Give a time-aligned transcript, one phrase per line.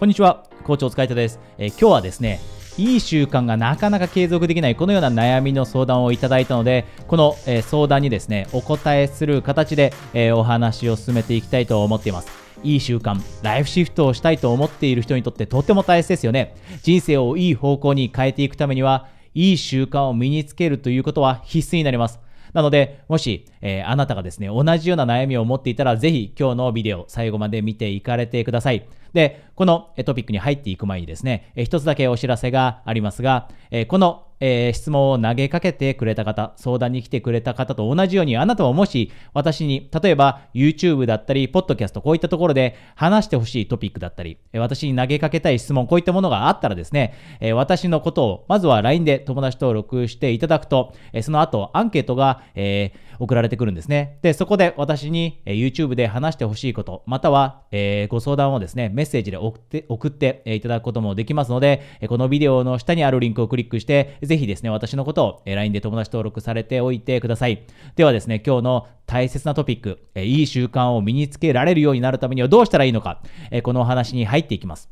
[0.00, 2.40] こんにちは、校長お疲れ様です、えー、今日はですね、
[2.78, 12.30] いい習慣がなかなか継続できないこのような悩みの相談をいただいたのでこの、えー、相談にですねお答えする形で、えー、お話を進めていきたいと思っています。
[12.64, 16.56] いい習慣ライフシフトをしたいと思っている人にとってとっても大切ですよね。
[16.80, 22.20] 人生をいい方向に変えていくためにはいい習慣を身につけるということは必須になります。
[22.52, 28.86] なので、もし、えー、あなたがですね、同じような悩みを持っていたら、ぜひ今日のビデオ、最後まで見ていかれてください。
[29.12, 54.18] で、このトピックに入っていく前にですね、えー、一つだけお知らせがありますが、えー、このえー、質問を投げかけてくれた方、相談に来てくれた方と同じように、あなたももし私に、例えば YouTube だったり、Podcast、こういったところで話してほしいトピックだったり、私に投げかけたい質問、こういったものがあったらですね、えー、私のことを、まずは LINE で友達登録していただくと、えー、その後、アンケートが、えー、送られてくるんですね。
[54.22, 67.66] で、そこで私に、えー、YouTube で話してほしいこと、または、えー、ご相談をですね、メッセージで送って、送っていただくこともできますので、このビデオの下にあるリンクをクリックして、ぜひですね、私のことを LINE で友達登録されておいてください。
[67.96, 74.88] ではですね、今日の大切なトピック、えいい習慣を身につけられるようになるためにはどうしたらいいのか、えこのお話に入っていきます。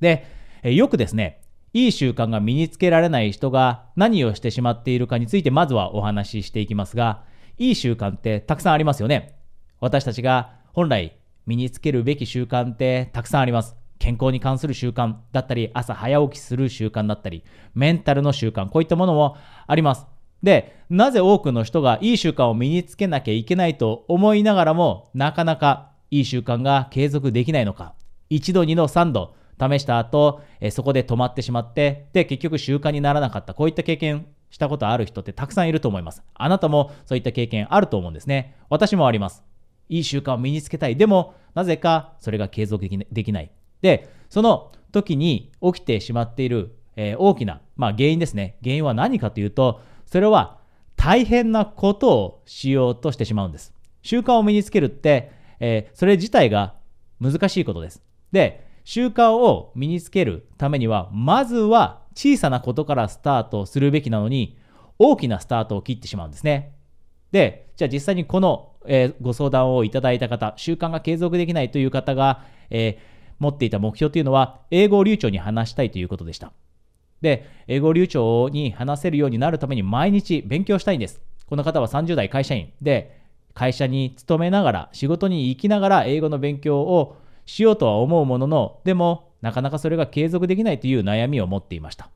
[0.00, 0.24] で、
[0.62, 1.42] えよくですね、
[1.74, 7.24] いい習慣が身につけられない人が何をしてしまっているかについてまずはお話ししていきますが、
[7.58, 9.38] いい習慣ってたくさんありますよね。
[9.80, 11.12] 私たちが本来
[11.44, 13.81] 身につけるべき習慣ってたくさんあります。
[14.02, 19.36] 健康に関する習慣だったり、朝早起きする習慣だったり、メンタルの習慣、こういったものも
[19.68, 20.08] あります。
[20.42, 27.94] で、なぜ多くの人がいい習慣を身につけなきゃいけないと思いながらも、なかなかいい習慣が継続できないのか。
[28.30, 33.54] 1度、2度、3度試した後、えそこで止まってしまって、で、結局習慣にならなかった。
[33.54, 36.24] こういった経験したことある人ってたくさんいると思います。
[36.34, 38.56] あなたもそういった経験あると思うんですね。
[38.68, 39.44] 私もあります。
[39.88, 40.96] いい習慣を身につけたい。
[40.96, 43.52] でも、なぜかそれが継続できない。
[43.82, 48.56] で、その時に起きてしまっている、えー、大きな、まあ、原因ですね。
[48.62, 50.58] 原因は何かというと、それは
[50.96, 53.74] 大変なことをしようとしてしまうんです。
[54.02, 56.74] 習慣を身につけるって、えー、それ自体が
[57.20, 58.02] 難しいことです。
[58.30, 64.58] で、習慣を身につけるためには、まずは小さなことからスタートするべきなのに、
[64.98, 66.74] 大きなスタートを切ってしまうんですね。
[67.32, 76.52] で、じゃあ実際にこの、えー、ご相談をいただいた方、習慣が継続できないという方が、えー持っていた目標というのは、英語を流暢に話したいということでした。
[77.20, 81.20] で、英語流暢に話せるようになるために毎日勉強したいんです。
[81.46, 83.20] この方は30代会社員で、
[83.52, 92.10] 会社に勤めながら、仕事に行きながら英語の勉強をしようとは思うものの、でも、なかなかそれが継続できないという悩みを持っていました。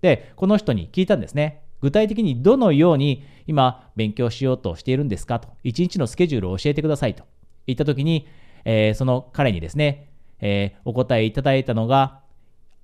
[0.00, 1.62] で、この人に聞いたんですね。
[1.80, 7.24] 具体的にどのように今勉強しようとしているんですかと、1日のスケジュールを教えてくださいと
[7.66, 8.28] 言ったときに、
[8.64, 10.10] えー、その彼にですね、
[10.40, 12.20] えー、お答えいただいたのが、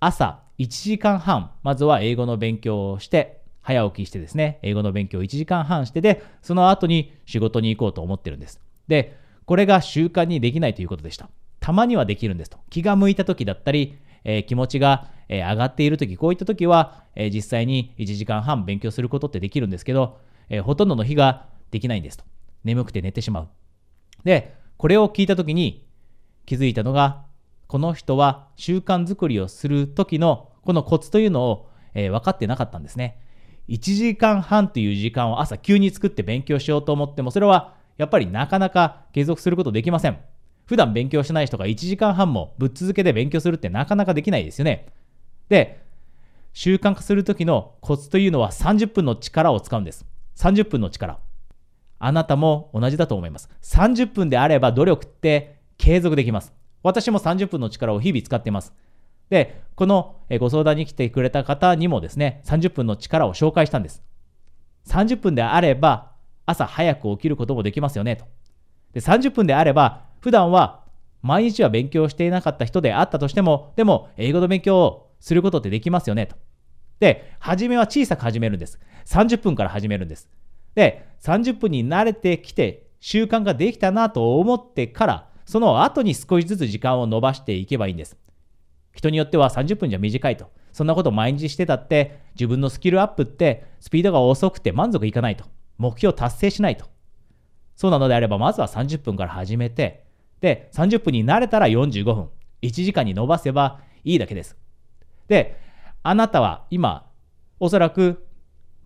[0.01, 8.61] 朝1時間半、まずは英語の勉強をして、早起きしてですね、英語の勉強を1時間半してで、その後に仕事に行こうと思ってるんです。
[8.89, 9.17] で、
[9.47, 11.29] これが習慣にできないということでした。
[11.61, 12.59] たまにはできるんですと。
[12.69, 20.19] 気が向いた時だったり、えー、気持ちが、えー、上がっている時、こういった時は、えー、実際に1時間半勉強することってできるんですけど、
[20.51, 22.25] えほとんどの日ができないんですと。
[22.65, 23.49] 眠くて寝てしまう。
[24.25, 25.87] で、これを聞いた時に
[26.47, 27.24] 気づいたのが、
[27.75, 33.19] この人は習慣づくりをする時のこのコツというのを、えー、分かってなかったんですね。
[33.69, 40.21] 1時間半という時間を朝急に作って勉強しようと思っても、それはやっぱりなかなか継続することできません。
[40.67, 44.87] 普段勉強しない人が1時間半もぶっ続けで勉強するってなかなかできないですよね。
[45.49, 45.83] で、
[46.53, 50.07] 習慣化する時のコツというのは30分の力を使うんです。
[50.37, 51.19] 30分の力。
[51.99, 53.51] あなたも同じだと思います。
[53.63, 56.55] 30分であれば努力って継続できます。
[56.85, 58.73] 私も30分の力を日々使っています。
[59.31, 64.03] で、このご相談に来てくれた方にもですね、30分の力を紹介したんです。
[64.87, 66.13] 30分であれば、
[66.47, 68.27] 朝早く起きることもできますよね、と。
[68.93, 70.85] で、30分であれば、普段は
[71.23, 76.37] 毎日は勉強していなかった人であったとしても、でも、英語の勉強をすることってできますよね、と。
[77.01, 78.79] で、初めは小さく始めるんです。
[79.07, 80.29] 30分から始めるんです。
[80.75, 88.17] で、30分に慣れてきて、習慣ができたなと思ってから、その後に少しずつ時間を伸ばしていけばいいんです。
[88.93, 90.51] 人によっては30分じゃ短いと。
[90.73, 95.45] そんなこと毎日してたって自分のスキルアップってスピードが遅くて満足いかないと。
[95.79, 96.87] 目標達成しないと。
[97.77, 100.05] そうなのであればまずは30分から始めて、
[100.41, 102.29] で、30分に慣れたら45分。
[102.63, 104.57] 1時間に伸ばせばいいだけです。
[105.29, 105.61] で、
[106.03, 107.11] あなたは今、
[107.61, 108.27] おそらく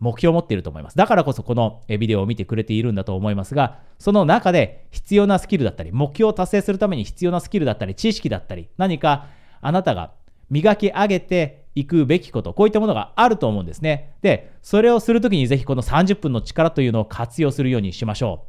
[0.01, 0.97] 目標を持っていると思います。
[0.97, 9.27] だからこそこのビデオを見てくれているんだと思いますが、その中で必要なスキルだったり、目標を達成するために必要なスキルだったり、知識だったり、何か
[9.61, 10.13] あなたが
[10.51, 14.15] 磨き上げていくべきこと、こういったものがあると思うんですね。
[14.23, 18.47] で、それをするときにぜひこの30分の力というのを活用するようにしましょ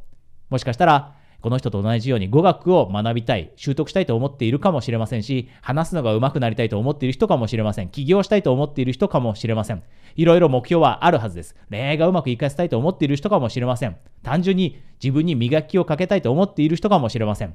[0.50, 0.52] う。
[0.52, 7.88] もしかしたら、この人と同じように語学を学びたい、習得したいと思っているかもしれませんし、話すのが上手くなりたいと思っている人かもしれません。
[7.88, 9.82] 起業したいと思っている人かもしれません。
[10.16, 11.56] いろいろ目標はあるはずです。
[11.70, 13.96] 恋愛がうまくいかせたいと思っている人かもしれません。
[14.22, 17.54] 単純に自分に磨きをかけたいと思っている人かもしれません。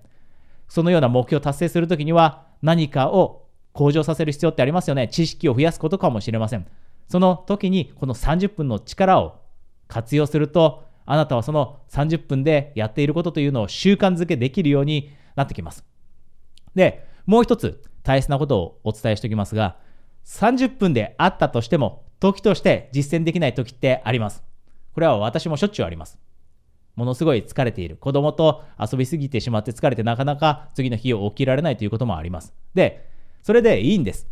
[0.68, 5.08] そのような目標を達成するときには何かを向上させる必要ってありますよね。
[5.08, 6.66] 知識を増やすことかもしれません。
[7.08, 9.42] その時にこの30分の力を
[9.88, 15.86] 活用するとあなたはその30分でやっていることというのを習慣づけできるようになってきます。
[16.74, 19.78] で、もう一つ大切なことをお伝えしておきますが、
[20.25, 24.44] 30分であったとしても、時として実践できない時ってあります。
[24.94, 26.18] これは私もしょっちゅうあります。
[26.96, 27.98] ものすごい疲れている。
[27.98, 32.54] 子供と遊びすぎてしまって疲れてなかなか次の日を起きられないということもあります。
[32.74, 33.10] で、
[33.44, 34.28] それでいいんです。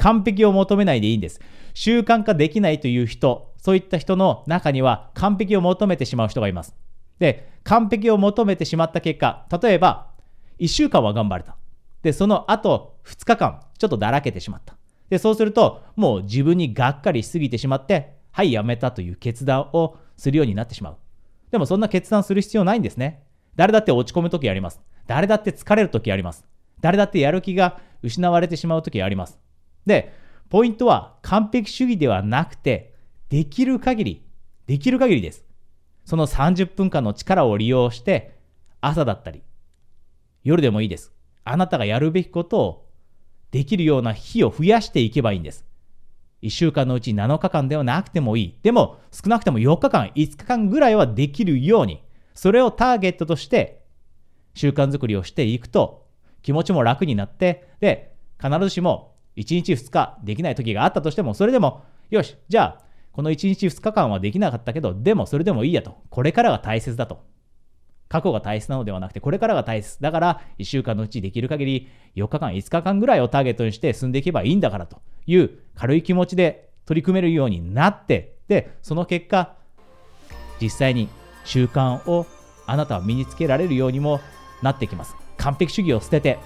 [0.00, 1.40] 完璧を求めないでいいんです。
[1.74, 6.74] 習慣化できないという人、そういった人の中には完璧を求めてしまう人がいます。
[7.18, 10.08] で、完璧を求めてしまった結果、例えば、
[10.58, 11.56] 1週間は頑張れた。
[12.02, 14.74] で、その後、2日間、ちょっとだらけてしまった。
[15.10, 20.96] で、そうすると、もう自分にがっかりしすぎてしまって、はい、やめたという決断をするようになってしまう。
[21.50, 23.24] でも、そんな決断する必要ないんですね。
[23.54, 24.80] 誰だって落ち込む時あります。
[25.06, 26.46] 誰だって疲れる時あります。
[26.80, 29.38] 誰だってやる気が失われてしまう時あります。
[29.86, 30.14] で、
[30.48, 32.94] ポイントは完璧主義ではなくて、
[33.28, 34.24] できる限り、
[34.66, 35.44] できる限りです。
[36.04, 38.36] その30分間の力を利用して、
[38.80, 39.42] 朝だったり、
[40.42, 41.12] 夜でもいいです。
[41.44, 42.88] あなたがやるべきことを
[43.50, 45.64] できるような日を増やしていけばいいんです。
[46.42, 48.58] 1週間のうち7日間ではなくてもいい。
[48.62, 52.02] でも、少なくても4日間、5日間ぐらいはできるように、
[52.34, 53.82] それをターゲットとして
[54.54, 56.06] 習慣づくりをしていくと、
[56.42, 65.98] 気持ちも楽になって、で、必ずしも1日2日できない時があったとしても、それでも、よし、じゃあ、この1日2日間はできなかったけど、でもそれでもいいやと。
[66.10, 67.22] これからが大切だと。
[68.08, 70.00] 過去が大切なのではなくて、これからが大切。
[70.02, 79.54] だから、1週間のうちできる限り4日間、5日間ぐらいをターゲットにして進んでいけばいいんだからという軽い気持ちで取り組めるようになって、で、その結果、
[80.60, 81.08] 実際に
[81.44, 82.26] 習慣を
[82.66, 84.20] あなたは身につけられるようにも
[84.62, 85.14] なってきます。
[85.36, 86.38] 完璧主義を捨てて、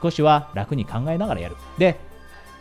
[0.00, 1.56] 少しは楽に考えながらやる。
[1.78, 1.98] で、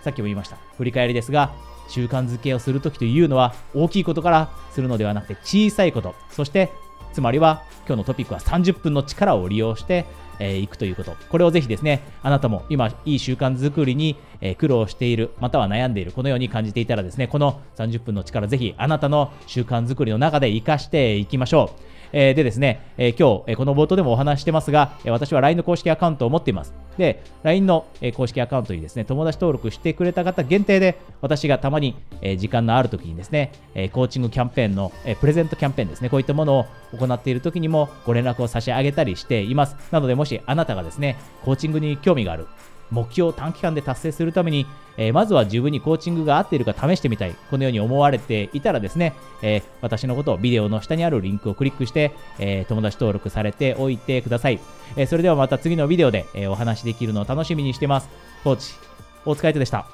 [0.03, 0.57] さっきも言いました。
[0.77, 1.53] 振り返りですが、
[1.87, 6.71] 習慣づけをするときというのは大きいことからするのではなくて小さいこと、そして
[7.13, 10.05] つまりは今日のトピックは30分の力を利用して
[10.39, 11.15] えー、いくということ。
[11.29, 21.81] これをぜひですね、あなたも今いい習慣づくりに、えー、苦労している、または悩んでいる、このように感じていたらですね、この30分の力ぜひあなたの習慣づくりの中で活かしていきましょう。
[22.11, 26.73] えー、でですね、え、今日、え、この冒頭でもお話してますが、え私は LINE の公式アカウントを持っています。
[26.97, 31.95] で、LINE の、公式アカウントにですね、友達登録してくれた方限定で、私がたまに、
[32.37, 33.51] 時間のある時にですね、
[33.91, 36.65] コーチングキャンペーンの、プレゼントキャンペーンですね、こういったものを
[36.97, 39.75] 行っている時にもご連絡を差し上げたりしています。
[39.91, 42.47] なので、もしあなたがですね、コーチングに興味がある、
[42.91, 44.65] 目標を短期間で達成するために、
[44.97, 54.59] えー、まずは自分にコーチングが合っているか試してみたい、このように思われていたらですね、えー、私のことをビデオの下にあるリンクをクリックして、えー、友達登録されておいてください。
[54.95, 58.09] えそれではまた次のビデオで、えお話しできるのを楽しみにしてます。
[58.43, 58.73] コーチ、
[59.25, 59.85] お疲れ様でした。